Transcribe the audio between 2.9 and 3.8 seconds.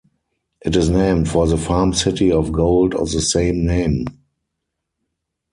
of the same